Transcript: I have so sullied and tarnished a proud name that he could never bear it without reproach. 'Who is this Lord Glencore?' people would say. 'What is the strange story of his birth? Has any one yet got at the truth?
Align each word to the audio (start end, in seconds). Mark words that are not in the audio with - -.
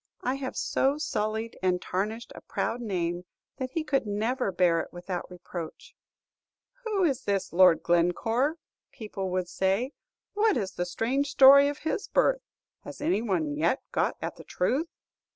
I 0.21 0.33
have 0.33 0.55
so 0.57 0.97
sullied 0.97 1.59
and 1.61 1.79
tarnished 1.79 2.31
a 2.33 2.41
proud 2.41 2.81
name 2.81 3.25
that 3.57 3.69
he 3.69 3.83
could 3.83 4.07
never 4.07 4.51
bear 4.51 4.79
it 4.79 4.91
without 4.91 5.29
reproach. 5.29 5.93
'Who 6.83 7.03
is 7.03 7.21
this 7.21 7.53
Lord 7.53 7.83
Glencore?' 7.83 8.55
people 8.91 9.29
would 9.29 9.47
say. 9.47 9.91
'What 10.33 10.57
is 10.57 10.71
the 10.71 10.87
strange 10.87 11.27
story 11.29 11.67
of 11.67 11.77
his 11.77 12.07
birth? 12.07 12.41
Has 12.83 12.99
any 12.99 13.21
one 13.21 13.55
yet 13.55 13.83
got 13.91 14.15
at 14.23 14.37
the 14.37 14.43
truth? 14.43 14.87